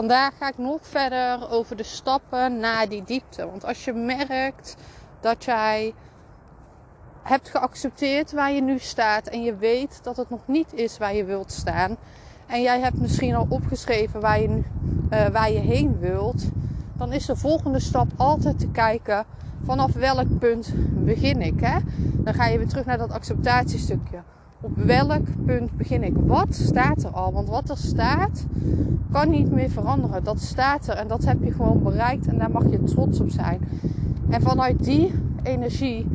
[0.00, 3.46] Vandaag ga ik nog verder over de stappen naar die diepte.
[3.46, 4.76] Want als je merkt
[5.20, 5.94] dat jij
[7.22, 11.14] hebt geaccepteerd waar je nu staat en je weet dat het nog niet is waar
[11.14, 11.96] je wilt staan.
[12.46, 16.44] En jij hebt misschien al opgeschreven waar je, uh, waar je heen wilt.
[16.96, 19.24] Dan is de volgende stap altijd te kijken
[19.64, 20.72] vanaf welk punt
[21.04, 21.60] begin ik.
[21.60, 21.78] Hè?
[21.96, 24.22] Dan ga je weer terug naar dat acceptatiestukje.
[24.62, 26.12] Op welk punt begin ik?
[26.16, 27.32] Wat staat er al?
[27.32, 28.44] Want wat er staat,
[29.12, 30.24] kan niet meer veranderen.
[30.24, 33.30] Dat staat er en dat heb je gewoon bereikt en daar mag je trots op
[33.30, 33.68] zijn.
[34.30, 36.06] En vanuit die energie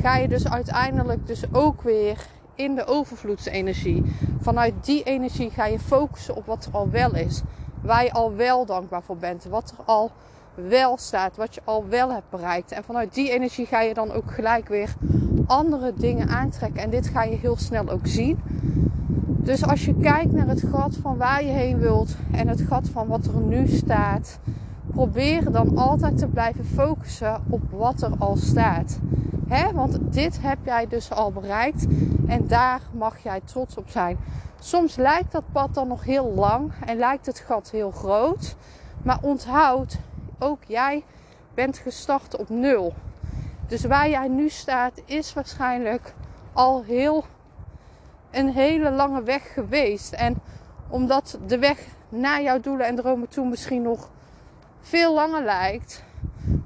[0.00, 4.02] ga je dus uiteindelijk dus ook weer in de overvloedsenergie.
[4.40, 7.42] Vanuit die energie ga je focussen op wat er al wel is.
[7.80, 9.44] Waar je al wel dankbaar voor bent.
[9.44, 10.10] Wat er al
[10.54, 11.36] wel staat.
[11.36, 12.72] Wat je al wel hebt bereikt.
[12.72, 14.94] En vanuit die energie ga je dan ook gelijk weer
[15.46, 16.82] andere dingen aantrekken.
[16.82, 18.38] En dit ga je heel snel ook zien.
[19.26, 22.88] Dus als je kijkt naar het gat van waar je heen wilt en het gat
[22.88, 24.38] van wat er nu staat,
[24.86, 28.98] probeer dan altijd te blijven focussen op wat er al staat.
[29.48, 29.72] He?
[29.72, 31.86] Want dit heb jij dus al bereikt
[32.26, 34.16] en daar mag jij trots op zijn.
[34.58, 38.56] Soms lijkt dat pad dan nog heel lang en lijkt het gat heel groot.
[39.02, 39.98] Maar onthoud,
[40.38, 41.04] ook jij
[41.54, 42.92] bent gestart op nul.
[43.66, 46.14] Dus waar jij nu staat is waarschijnlijk
[46.52, 47.24] al heel
[48.30, 50.12] een hele lange weg geweest.
[50.12, 50.36] En
[50.88, 54.10] omdat de weg naar jouw doelen en dromen toe misschien nog
[54.80, 56.04] veel langer lijkt,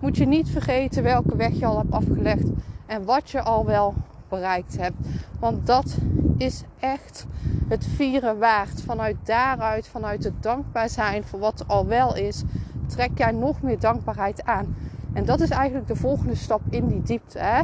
[0.00, 2.48] moet je niet vergeten welke weg je al hebt afgelegd
[2.86, 3.94] en wat je al wel
[4.28, 4.96] bereikt hebt.
[5.40, 5.96] Want dat
[6.36, 7.26] is echt
[7.68, 8.82] het vieren waard.
[8.82, 12.42] Vanuit daaruit, vanuit het dankbaar zijn voor wat er al wel is,
[12.86, 14.76] trek jij nog meer dankbaarheid aan.
[15.16, 17.38] En dat is eigenlijk de volgende stap in die diepte.
[17.38, 17.62] Hè?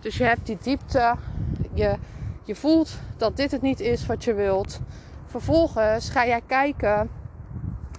[0.00, 1.14] Dus je hebt die diepte,
[1.72, 1.96] je,
[2.44, 4.80] je voelt dat dit het niet is wat je wilt.
[5.26, 7.10] Vervolgens ga jij kijken,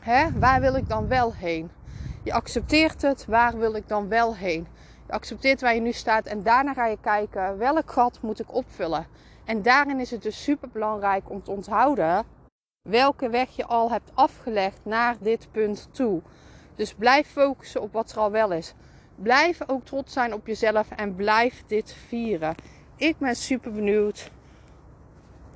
[0.02, 1.72] hè, waar wil ik dan wel heen?
[2.24, 4.68] Je accepteert het, waar wil ik dan wel heen?
[5.08, 8.56] Je accepteert waar je nu staat en daarna ga je kijken, welk gat moet ik
[8.56, 9.08] opvullen?
[9.44, 12.26] En daarin is het dus super belangrijk om te onthouden
[12.82, 16.22] welke weg je al hebt afgelegd naar dit punt toe.
[16.76, 18.74] Dus blijf focussen op wat er al wel is.
[19.16, 22.56] Blijf ook trots zijn op jezelf en blijf dit vieren.
[22.96, 24.32] Ik ben super benieuwd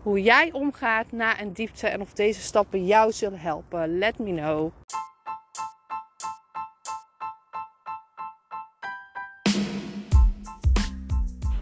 [0.01, 3.97] hoe jij omgaat naar een diepte en of deze stappen jou zullen helpen.
[3.97, 4.71] Let me know.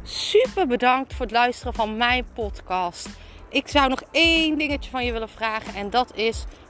[0.04, 3.10] Super bedankt voor het luisteren van mijn podcast.
[3.50, 6.46] Ik zou nog één dingetje van je willen vragen en dat is: